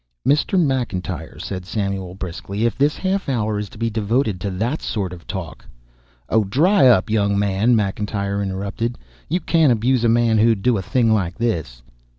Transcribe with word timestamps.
"Mr. 0.27 0.57
McIntyre," 0.59 1.39
said 1.39 1.63
Samuel 1.63 2.15
briskly, 2.15 2.65
"if 2.65 2.75
this 2.75 2.97
half 2.97 3.29
hour 3.29 3.59
is 3.59 3.69
to 3.69 3.77
be 3.77 3.91
devoted 3.91 4.41
to 4.41 4.49
that 4.49 4.81
sort 4.81 5.13
of 5.13 5.27
talk" 5.27 5.63
"Oh, 6.29 6.43
dry 6.43 6.87
up, 6.87 7.11
young 7.11 7.37
man," 7.37 7.75
McIntyre 7.75 8.41
interrupted, 8.41 8.97
"you 9.29 9.39
can't 9.39 9.71
abuse 9.71 10.03
a 10.03 10.09
man 10.09 10.39
who'd 10.39 10.63
do 10.63 10.75
a 10.75 10.81
thing 10.81 11.13
like 11.13 11.37
this." 11.37 11.83